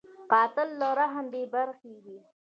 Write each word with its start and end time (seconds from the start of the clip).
قاتل 0.31 0.69
له 0.79 0.87
رحم 0.99 1.25
بېبرخې 1.33 1.93
وي 2.03 2.19